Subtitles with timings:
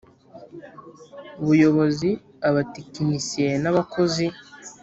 [1.45, 2.09] buyobozi
[2.49, 4.25] abatekinisiye n abakozi